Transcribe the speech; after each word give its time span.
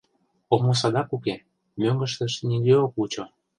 Омо 0.53 0.71
садак 0.79 1.09
уке, 1.15 1.35
мӧҥгыштышт 1.79 2.37
нигӧ 2.49 2.75
ок 2.85 2.93
вучо. 2.97 3.23